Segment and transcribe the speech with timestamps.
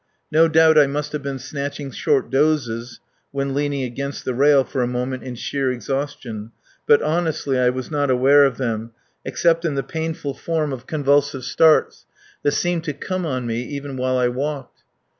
[0.31, 4.81] No doubt I must have been snatching short dozes when leaning against the rail for
[4.81, 6.53] a moment in sheer exhaustion;
[6.87, 8.93] but, honestly, I was not aware of them,
[9.23, 12.07] except in the painful form of convulsive starts
[12.41, 14.81] that seemed to come on me even while I walked.